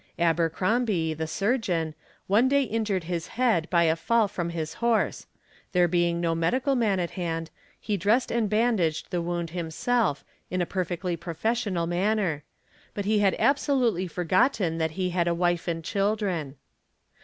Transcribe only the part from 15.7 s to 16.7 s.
children.